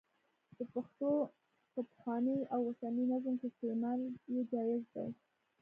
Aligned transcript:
د 0.57 0.59
پښتو 0.73 1.09
په 1.73 1.79
پخواني 1.89 2.39
او 2.53 2.59
اوسني 2.69 3.03
نظم 3.11 3.33
کې 3.39 3.47
استعمال 3.49 3.99
یې 4.33 4.41
جائز 4.51 4.83
دی. 4.93 5.07